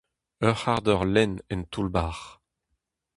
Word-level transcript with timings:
Ur 0.47 0.55
c'hard 0.61 0.85
eur 0.93 1.03
lenn 1.13 1.33
en 1.53 1.61
toull-bac'h. 1.71 2.25